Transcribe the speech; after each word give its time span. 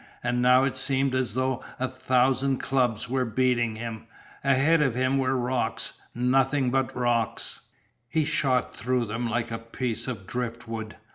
And 0.23 0.41
now 0.41 0.63
it 0.63 0.77
seemed 0.77 1.13
as 1.13 1.35
though 1.35 1.63
a 1.79 1.87
thousand 1.87 2.57
clubs 2.57 3.07
were 3.07 3.23
beating 3.23 3.75
him. 3.75 4.07
Ahead 4.43 4.81
of 4.81 4.95
him 4.95 5.19
were 5.19 5.37
rocks 5.37 5.93
nothing 6.15 6.71
but 6.71 6.97
rocks. 6.97 7.59
He 8.09 8.25
shot 8.25 8.75
through 8.75 9.05
them 9.05 9.29
like 9.29 9.51
a 9.51 9.59
piece 9.59 10.07
of 10.07 10.25
driftwood. 10.25 10.95